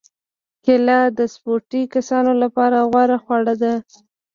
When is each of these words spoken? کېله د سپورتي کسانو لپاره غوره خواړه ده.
کېله 0.63 0.99
د 1.17 1.19
سپورتي 1.33 1.81
کسانو 1.95 2.31
لپاره 2.43 2.77
غوره 2.91 3.17
خواړه 3.23 3.53
ده. 3.61 3.73